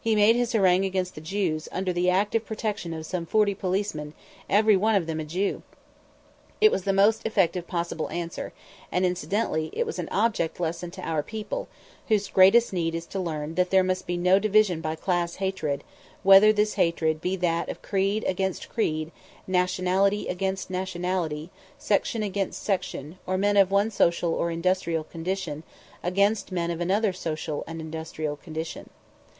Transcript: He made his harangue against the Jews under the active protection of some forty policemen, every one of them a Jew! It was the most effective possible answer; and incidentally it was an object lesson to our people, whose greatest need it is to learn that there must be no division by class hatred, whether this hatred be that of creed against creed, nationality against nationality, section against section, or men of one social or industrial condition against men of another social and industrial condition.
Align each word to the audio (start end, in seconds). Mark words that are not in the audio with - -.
He 0.00 0.16
made 0.16 0.34
his 0.34 0.50
harangue 0.50 0.84
against 0.84 1.14
the 1.14 1.20
Jews 1.20 1.68
under 1.70 1.92
the 1.92 2.10
active 2.10 2.44
protection 2.44 2.92
of 2.92 3.06
some 3.06 3.24
forty 3.24 3.54
policemen, 3.54 4.14
every 4.48 4.76
one 4.76 4.96
of 4.96 5.06
them 5.06 5.20
a 5.20 5.24
Jew! 5.24 5.62
It 6.60 6.72
was 6.72 6.82
the 6.82 6.92
most 6.92 7.24
effective 7.24 7.68
possible 7.68 8.10
answer; 8.10 8.52
and 8.90 9.06
incidentally 9.06 9.70
it 9.72 9.86
was 9.86 10.00
an 10.00 10.08
object 10.10 10.58
lesson 10.58 10.90
to 10.90 11.08
our 11.08 11.22
people, 11.22 11.68
whose 12.08 12.26
greatest 12.26 12.72
need 12.72 12.96
it 12.96 12.98
is 12.98 13.06
to 13.06 13.20
learn 13.20 13.54
that 13.54 13.70
there 13.70 13.84
must 13.84 14.08
be 14.08 14.16
no 14.16 14.40
division 14.40 14.80
by 14.80 14.96
class 14.96 15.36
hatred, 15.36 15.84
whether 16.24 16.52
this 16.52 16.74
hatred 16.74 17.20
be 17.20 17.36
that 17.36 17.68
of 17.68 17.80
creed 17.80 18.24
against 18.26 18.68
creed, 18.68 19.12
nationality 19.46 20.26
against 20.26 20.68
nationality, 20.68 21.48
section 21.78 22.24
against 22.24 22.60
section, 22.60 23.18
or 23.24 23.38
men 23.38 23.56
of 23.56 23.70
one 23.70 23.88
social 23.92 24.34
or 24.34 24.50
industrial 24.50 25.04
condition 25.04 25.62
against 26.02 26.50
men 26.50 26.72
of 26.72 26.80
another 26.80 27.12
social 27.12 27.62
and 27.68 27.80
industrial 27.80 28.34
condition. 28.34 28.90